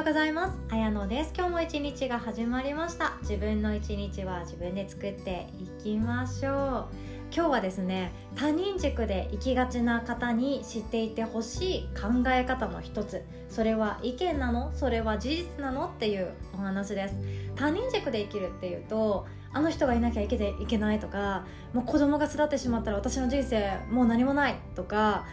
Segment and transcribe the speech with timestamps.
[0.00, 0.58] ようございます。
[0.70, 1.32] あやのです。
[1.36, 3.18] 今日も一日が始まりました。
[3.20, 6.86] 自分の一日は自分で作っていきましょう。
[7.30, 13.22] 今日はですね他人軸で生きがちな方に知っていてほしい考え方の一つ。
[13.50, 14.72] それは意見なの？
[14.74, 15.88] それは事実なの？
[15.88, 17.16] っていうお話です。
[17.54, 21.44] 他人軸で生きるっていうとあの人がいなきゃいけいけないとか
[21.74, 25.26] もう子供が育ってしまったら私の人生もう何もないとか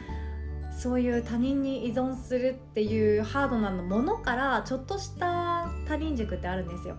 [0.77, 6.95] そういう他人に依存するっていうハードなものからちょっとした他人軸ってあるんですよ。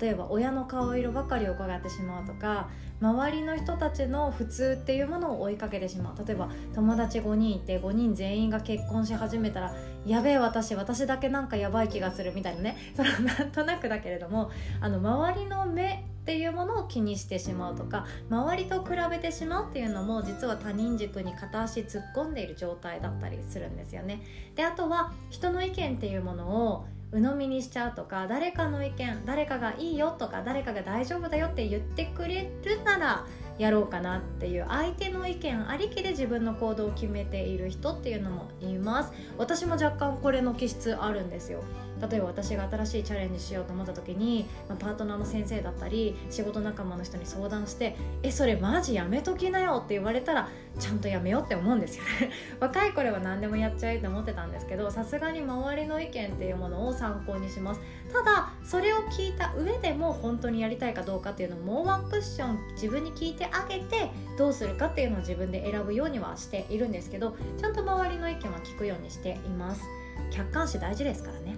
[0.00, 2.68] 例えば親の顔色ばかりを伺ってしまうとか
[3.00, 9.74] 周りの人たちの普通っていうものを追いかけてしまう例えば友達5人いて5人全員が結婚し始めたら
[10.06, 24.22] やべえ私私だけなんかやばい気がするみたいなね そのなんとなくだけれどもあの周りの目っていうものを気にしてしまうとか周りと比べてしまうっていうのも実は他人軸に片足突っ込んでいる状態だったりするんですよね。
[24.56, 26.86] であとは人の意見っていうものを
[27.16, 33.26] 鵜呑みにしちゃうとか誰かの意見誰かがいいよとか誰かが大丈夫だよって言ってくれるなら
[33.58, 39.12] やろうかなっていう相手の意見ありきで自分の行動を決めている人っていうのもいます。
[39.38, 41.62] 私も若干これの気質あるんですよ。
[42.10, 52.04] 例えば私が新しいチャレンジしようと思った時に、まあ、パートナーの先生だったり仕事仲間の人に相談して「えそれマジやめときなよ」って言われたらちゃんとやめようって思うんですよ。
[52.04, 57.80] ね 若い頃は何でもやっちゃえって思ってたんですけどさすがに周りの意見っていうものを参考にします。
[58.12, 69.82] ただそれを聞いた上でも本当にやりたいかどうかっていうのをもうワンクッション自分に聞いてあげてどうするかっていうのを自分で選ぶようにはしているんですけどちゃんと周りの意見は聞くようにしています。
[70.30, 71.56] 客観視大事ですからね。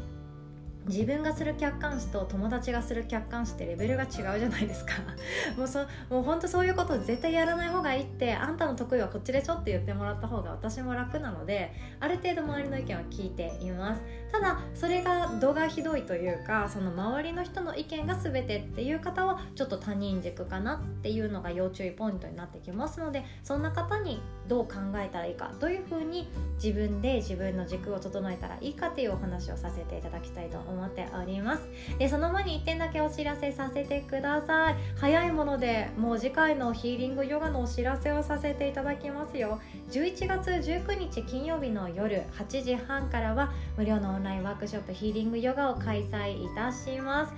[0.88, 4.94] 自分がする客観視と友達がする客観視ってレベルが違うじゃないですか。
[5.56, 14.00] もうそもう本当そういうこと絶対やらない方がいいってあんたの得意はこっちでしょって言ってもらった方が私も楽なのである程度周りの意見は聞いています。
[14.32, 26.28] ただそれが度がひどいというかその周りの人の意見が全てっていう方はちょっと他人軸かなっていうのが要注意ポイントになってきますのでそんな方にどう考えたらいいかどういうふうに
[26.62, 31.68] 自分で自分の軸を整えたらいいかっていうお話をさせていただきたいと思っております。
[31.98, 34.76] でその前に1点だけお知らせさせてください。
[34.96, 39.60] 早いものでもう次回のヒーリングヨガのお知らせをさせていただきますよ。
[39.90, 47.32] 11月19日金曜日の夜8時半からは無料のオンラインワークショップヒーリングヨガを開催いたします。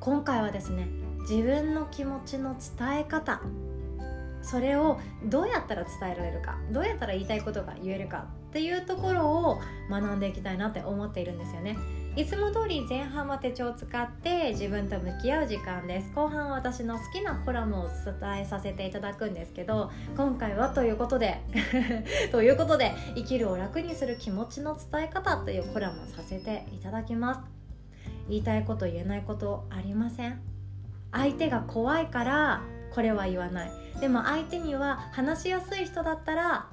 [0.00, 0.88] 今回はですね
[1.28, 3.42] 自分の気持ちの伝え方
[4.40, 11.76] それをどうやったら伝えられるかどうやったら言いたいことが言えるかっていうところを学んでいきたいなって思っているんですよね。
[12.16, 16.10] いつも通り前半は手帳を使って自分と向き合う時間です。
[16.12, 21.40] 後半は私の好きなコラムをお伝えさせていただくんですけど今回はということで
[22.32, 27.40] ということで生きるを楽にする気持ちの伝え方というコラムをさせていただきます。
[28.28, 30.40] 言いたいこと言えないことありません？
[31.12, 32.62] 相手が怖いから
[32.92, 33.70] これは言わない。
[34.00, 36.66] でも相手には話しやすい人だったら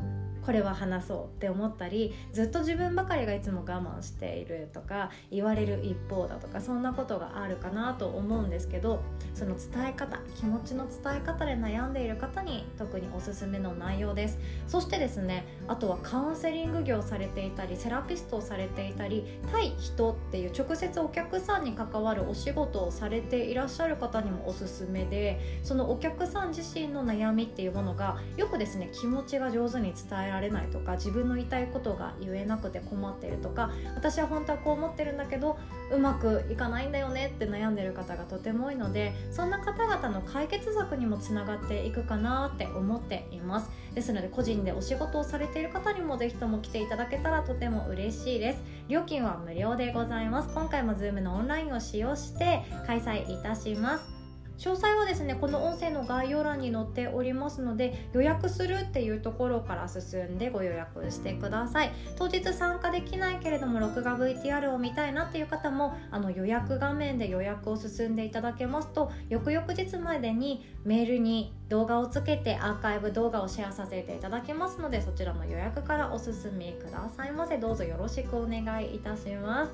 [0.47, 9.01] これは話そうって思ったりずっと自分ばかりがいつも我慢しているとか言われる一方だとかそんなことがあるかなと思うんですけど
[9.33, 14.39] その伝え方気持ちの伝え方で悩んでいる方に特におすすめの内容です。
[14.67, 35.57] そしてですねあとはカウンセリング業されていたりセラピストをされていたり対人っていう直接お客さんに関わるお仕事をされていらっしゃる方にもおすすめでそのお客さん自身の悩みっていうものがよくですね気持ちが上手に伝えられられないとか自分の言いたいことが言えなくて困ってるとか私は本当はこう思ってるんだけど
[35.91, 43.69] うまくいかないんだよねって悩んでる方がとても多いのでそんな方々の解決策にもつながっていくかなって思っています。
[43.93, 48.63] ですので個人でお仕事をされている方にもぜひとも来ていただけたらとても嬉しいです。
[48.87, 50.53] 料金は無料でございます。
[50.53, 54.16] 今回も Zoom のオンラインを使用して開催いたします。
[54.57, 61.92] 詳細はですねこの音声の概要欄に載っておりますので予約するっていうところから進んでご予約してください。
[62.18, 77.57] 当日参加できないけれども録画 VTR を見たいなっていう方もあの予約画面で予約を進んでいただけますと翌々日までにメールに動画をつけてアーカイブ動画をシェアさせていただきますのでそちらの予約からお進みくださいませ。
[77.57, 79.71] どうぞよろしくお願いいたします。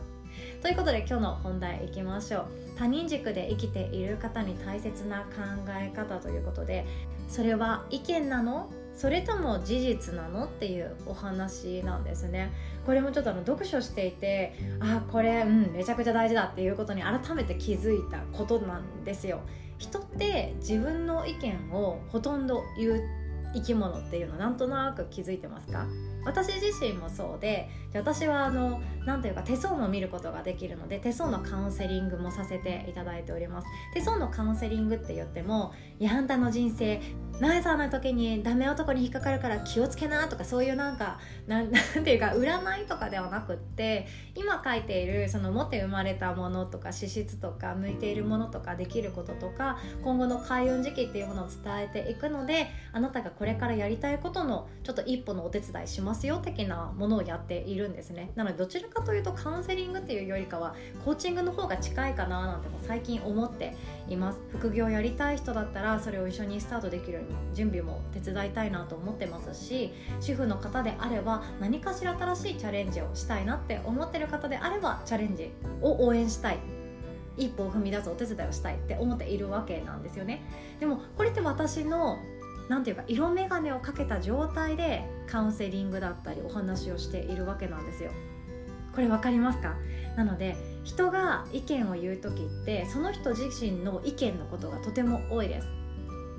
[0.61, 2.62] ということで今日の本題いきましょう。
[2.77, 5.25] 他人軸で生きている方に大切な考
[5.69, 6.85] え方ということで
[7.27, 8.69] それは意見なの？
[8.95, 10.45] それとも事実なの？
[10.45, 12.51] っていうお話なんですね。
[12.85, 19.41] これもちょっとあの読書していてあこれうんめちゃくちゃ大事だっていうことに改めて気づいたことなんですよ。
[19.77, 22.99] 人って自分の意見をほとんど言っ
[23.55, 25.85] 生き物っていうのなんとなく気づいてますか？
[26.25, 33.67] 私自身もそうで私はあの何というか手相も見ることができるので手相のカウンセリングもさせていただいております。
[33.93, 37.01] 手相のカウンセリングって言っても「いやあんたの人生
[37.39, 58.31] ナイさんの時にダメ男に引っかかるから気をつけな」とかそういうなんか なんていうか占いとかではなくって今書いているその持って生まれたものとか資質とか向いているものとかできることとか今後の開運時期っていうものを伝えていくのであなたがこれからやりたいことのちょっと一歩のお手伝いしますますよ的なものをやっているんですね。
[58.35, 63.75] なのでどちらかというとカウンセリングっていうよりかはコーチングの方が近いかななんても最近思って
[64.07, 64.39] います。
[64.51, 75.51] 副業やりたい人だったらそれを一緒にスタートできるように準備も手伝いたいなと思ってますし主婦の方であれば何かしら新しいチャレンジをしたいなって思ってる方であればチャレンジ
[75.81, 76.59] を応援したい。
[77.35, 80.43] 一歩を踏み出すお手伝いをしたいって思っているわけなんですよね。
[80.79, 82.19] でもこれって私の
[82.69, 88.11] 何ていうか色眼鏡をかけた状態でカウンセリングだったりお話をしているわけなんですよ。
[88.93, 89.75] これ分かりますか？
[90.15, 95.67] なので人が意見を言う時ってその人自身の意見のことがとても多いです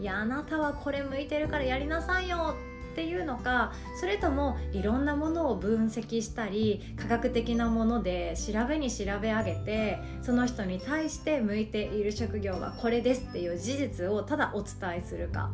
[0.00, 2.54] いやあなたはこれ向いてるからやりなさいよ
[2.92, 15.50] っていうのかそれともいろんなものを分析したり科学的なもので調べに調べ上げてその人に対して向いている職業はこれですっていう事実をただお伝えするか。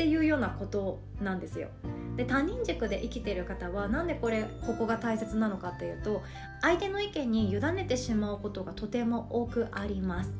[0.00, 1.68] っていうようなことなんですよ。
[2.16, 6.22] で他人軸で生きてる方はなんでこれここが大切なのかっていうと
[6.62, 10.32] 相手の意見に委ねてしまうことがとても多くあります。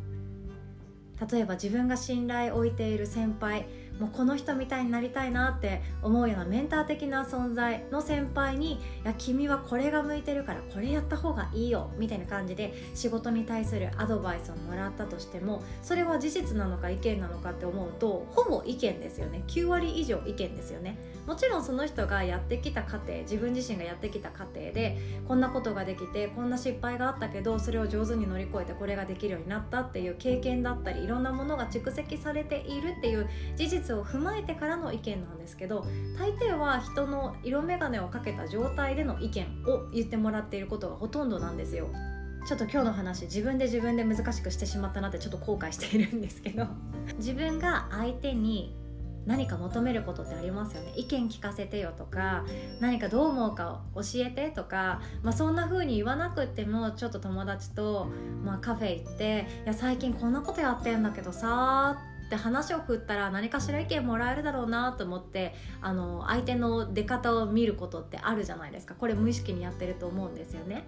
[1.31, 3.67] 例えば自分が信頼を置いている先輩
[4.01, 8.75] もうこの人みたいになりたいなって思うようなメンター的な存在の先輩に
[9.05, 19.43] 「いや君はこれが向いてるからこれやった方がいいよ」みたいな感じで仕事に対するアドバイスをもらったとしてもそれは事実なのか意見なのかって思うとほぼ意見ですよね。
[19.47, 20.97] 9割以上意見ですよね。
[21.27, 24.99] もちろんその人がやってきた過程自分自身がやってきた過程で
[25.29, 35.87] こんなことができてこんな失敗があったけどそれを上手に乗り越えてこれができるようになったっていう経験だったりいろんなものが蓄積されているっていう事実を踏まえてからの意見なんですけど
[36.19, 41.89] 大抵は人の色眼鏡をかけた状態での意見を言ってもらっていることがほとんどなんですよ。
[42.47, 46.67] ちょっと今日の話自分で自分で難しくしてしまったなってちょっと後悔しているんですけど
[47.19, 48.75] 自分が相手に
[49.27, 52.45] 何か求めることってありますよね意見聞かせてよとか
[52.81, 58.09] 何かどう思うか教えてとか、まあ、そんな風に言わなくてもちょっと友達と、
[58.43, 61.99] まあ、カフェ行って「いや最近こんなことやってんだけどさ」
[62.31, 68.95] で話を振ったら何かしら意見もらえるだろうなと思ってあの相手の出方を見ることってあるじゃないですか。
[68.95, 70.85] これ無意識にやってると思うんですよね。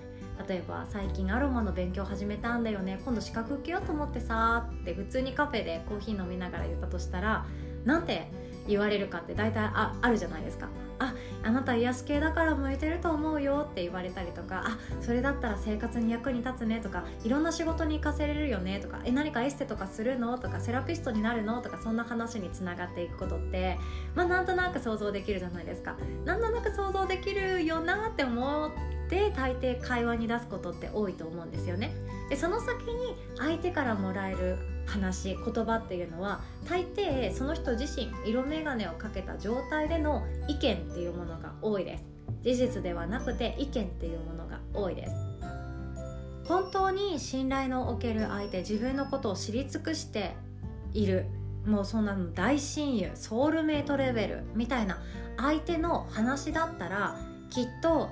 [0.48, 3.00] 例えば最近アロマの勉強始めたんだよね。
[3.04, 7.44] 今度資格受けようと思ってさって普通にカフェでコーヒー飲みながら言ったとしたら
[7.84, 8.30] なんて
[8.66, 10.68] 言われるかって大体ああるじゃないですか。
[10.98, 23.78] ああなた癒し系だから向いてると思うよって言われたりとかあそれだったら生活に役に立つねとかいろんな仕事に生かせれるよねとかえ何かエステとかするのとかセラピストになるのとかそんな話につながっていくことって
[24.14, 25.96] まあなんとなく想像できるじゃないですか。
[26.24, 28.70] なんとなく想像できるよなって思っ
[29.08, 31.92] て大抵会話に出すことって多いと思うんですよね。
[32.28, 34.56] でその先に相手からもらえる
[34.92, 42.04] 話言葉っていうのは大抵その人自身色眼鏡をかけた状態での意見っていうものが多いです。
[42.42, 45.12] 事実ではなくて意見っていうものが多いです。
[46.44, 50.34] 本当に信頼のおける相手自分のことを知り尽くして
[50.92, 51.26] いる。
[51.64, 55.00] もうそんなの大親友ソウルメイトレベルみたいな
[55.36, 57.16] 相手の話だったら
[57.50, 58.10] きっと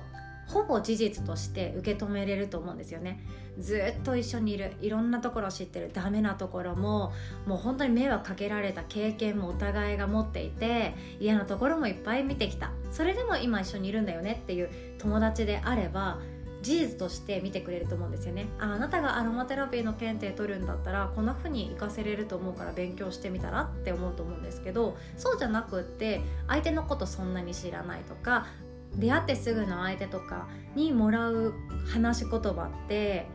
[0.51, 3.19] ほぼ事実として受け止めれると思うんですよね。
[3.59, 4.73] ずっと一緒にいる。
[4.81, 5.91] いろんなところを知ってる。
[5.93, 7.11] ダメなところも
[7.45, 12.71] もう本当に迷惑かけられた経験もお互いが持っていて嫌なところもいっぱい見てきた。
[12.91, 16.19] それでも今一緒にいるんだよねっていう友達であれば
[16.61, 18.47] 事実として見てくれると思うんですよね。
[18.59, 28.45] ああなたがアロマテラピーの検定取るんだったらこんな風に活かせれると思うから勉強してみたらって思うと思うんですけどそうじゃなくって相手のことそんなに知らないとか
[28.95, 31.53] 出会ってすぐの相手とかにもらう
[31.93, 33.27] 話し言葉って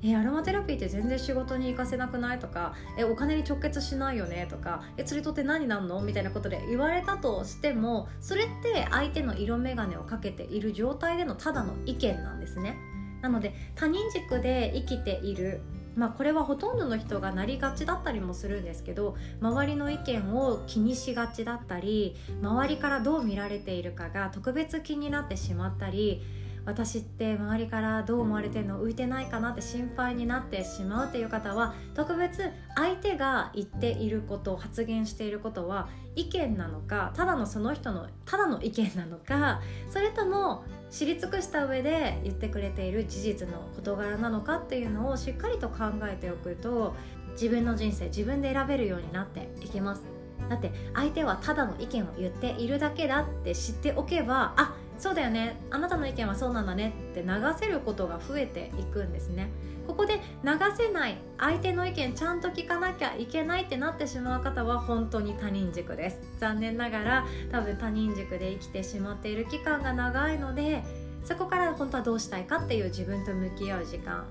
[0.00, 6.00] えアロマテラピーって全然仕事に行かせなくないとかえお金に直結しないよねとかえ釣りとって何なんの？
[6.00, 12.76] みたいなことで言われたとしてもそれって相手の色眼鏡をかけている状態でのただの意見なんですね。
[13.22, 15.60] なので他人軸で生きている
[15.98, 26.22] まあ、これはほとんどの人がなりがちだったりもするんですけど周りの意見を気にしがちだったり周りからどう見られているかが特別気になってしまったり
[26.68, 28.84] 私って周りからどう思われてんの？
[28.84, 32.42] 浮いてないかなって心配になってしまうっていう方は特別
[32.76, 46.94] 相手が言っていること発言していることは意見なのかただのその人のただの意見なのかそれとも知り尽くした上で言ってくれている事実の事柄なのかっていうのをしっかりと考えておくと
[47.32, 50.06] 自分の人生自分で選べるようになっていきます。
[50.48, 55.56] だって相手はただの意見を言っているだけだって知っておけばあそうだよね。
[55.70, 57.28] あなたの意見はそうなんだねって流
[57.58, 59.48] せることが増えていくんですね。
[59.86, 66.20] ここで流せない相手の意見ちゃんと聞かなきゃいけないってなってしまう方は本当に他人軸です。
[66.38, 70.82] 残念ながら多分他人軸で生きてしまっている期間が長いので
[71.24, 74.26] そこから本当はどうしたいかっていう自分と向き合う時間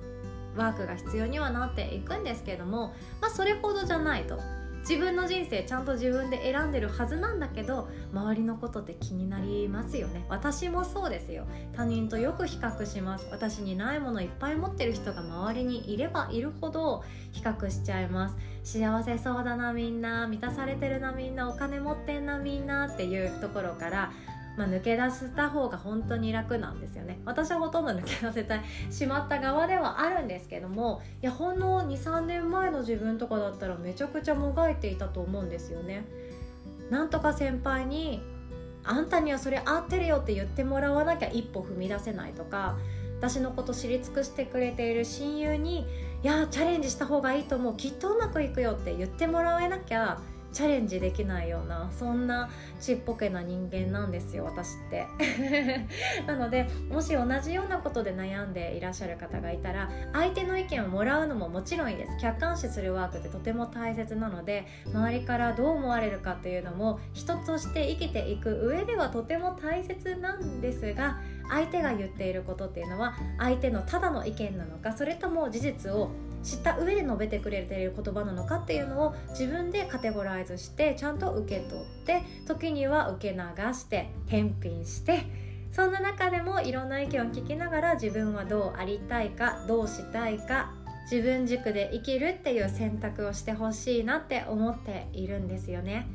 [0.56, 4.40] ワークが必要にはなっていくんですけれども、まあ、それほどじゃないと。
[4.88, 10.26] 自分の人生ちゃんと自分で選んでるはずなんだけど周りのことって気になりますよね。
[10.30, 11.46] 私もそうですよ。
[11.76, 13.28] 他人とよく比較します。
[13.30, 17.04] 私にないものいっぱい持ってる人が周りにいればいるほど
[17.34, 18.38] 比較しちゃいます。
[18.64, 24.14] 幸せそうだなみんな満たされてるなみんなお金持ってんなみんなっていうところから
[24.58, 27.20] まあ、抜け出した方が本当に楽なんですよね。
[27.26, 28.60] 私はほとんど抜け出せて
[28.90, 36.06] しまった側ではあるんですけどもいやほんの23年前の自分とかだったらめちゃくちゃもがいていたと思うんですよね。
[36.90, 38.22] なんとか先輩に
[38.84, 42.78] あんたにはそれ合ってるよって言ってもらわなきゃ一歩踏み出せないとか
[43.20, 45.86] 私のこと知り尽くしてくれている親友に
[46.24, 47.78] 「いやチャレンジした方がいいと思う。
[47.78, 50.20] きっとうまくいくよ」って言ってもらえなきゃ
[50.58, 52.50] チャレンジできないようなそんな
[52.82, 55.06] ちっぽけな人間なんですよ私って。
[56.26, 62.18] なのでもし同じようなことで悩んでいらっしゃる方がいたら相手の意見をもらうのももちろんいいです。
[62.20, 71.20] 客観視するワークってとても大切なので周りからどう思われるかっていうのも人として生きていく上ではとても大切なんですが
[71.52, 76.10] 相手が言っていることっていうのは相手のただの意見なのかそれとも事実を
[76.48, 85.26] 知った上で述べてくれている言葉なのかっていうのを自分でカテゴライズしてちゃんと受け取って時には受け流して返品して
[85.74, 90.72] そんな中でもいろんな意見を聞きながら自分はどうありたいかどうしたいか
[91.12, 96.08] 自分軸で生きるっていう選択をしてほしいなって思っているんですよね。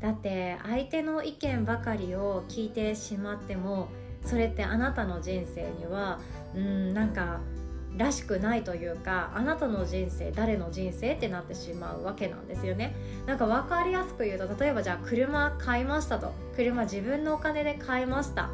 [0.00, 3.88] だって相手の意見ばかりを聞いてしまっても
[4.24, 6.20] それってあなたの人生には
[6.54, 7.40] うんなんか
[7.96, 12.94] らしくないというかあなたの人生誰の人生ってなってしまうわけなんですよね。
[13.26, 16.32] なんか分かりやすく言うと例えばじゃあ車買いましたと。
[16.56, 18.50] 車自分のお金で買いました。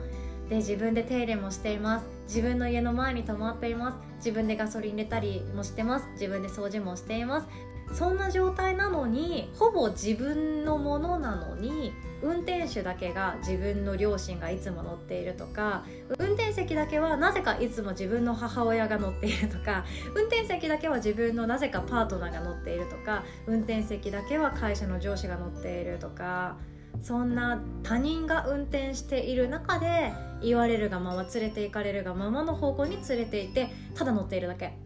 [0.48, 2.06] で自分で手入れもしています。
[2.26, 3.98] 自分の家の前に泊まっています。
[4.16, 6.06] 自分でガソリン入れたりもしてます。
[6.12, 7.48] 自分で掃除もしています。
[7.92, 15.84] そんな状態なのにほぼ自分のものなのに運転手だけが自分の両親がいつも乗っているとか
[16.18, 19.84] 運転席だけはなぜかいつも自分の母親が乗っているとか
[20.14, 26.56] 運転席だけは自分のなぜかパートナーが乗っているとか運転席だけは会社の上司が乗っているとか
[27.00, 30.12] そんな他人が運転している中で
[30.42, 34.81] 言われるがまま連れて行かれるがままの方向に連れていてただ乗っているだけ。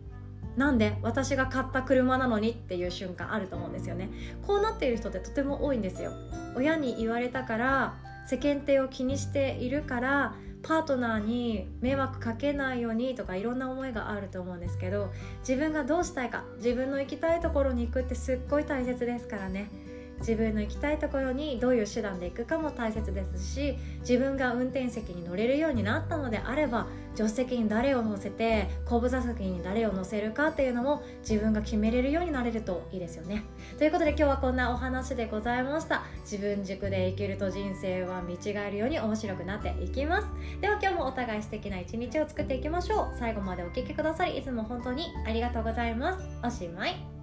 [0.57, 4.11] なんで私が買った車なのにっていう瞬間あると思うんですよね。
[4.47, 6.13] こうなっている人ってとても多いんですよ。
[6.57, 7.95] 親に言われたから
[8.27, 19.71] 世間体を気にしているからパートナーに迷惑かけないようにとかいろんな思いがあると思うんですけど自分がどうしたいか自分の行きたいところに行くってすっごい大切ですからね。
[20.21, 26.87] 自分の行きたいところにどういう手段で行くかも大切ですし自分が運転席に乗れるようになったのであれば
[27.17, 33.43] 助手席に誰を乗せて後部座席に誰を乗せるかっていうのも自分が決めれるようになれるといいですよね。
[33.79, 36.05] ということで今日はこんなお話でございました。
[36.23, 40.27] 自分軸で生きると人生は見違えるように面白くなっていきます。
[40.61, 43.17] では今日もお互い素敵な一日を作っていきましょう。
[43.19, 46.27] 最後までお聴きくださりいつも本当にありがとうございます。
[46.45, 47.16] おしまい。